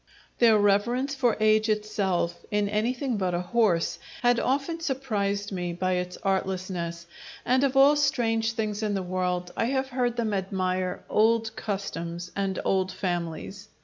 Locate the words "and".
7.45-7.63, 12.35-12.57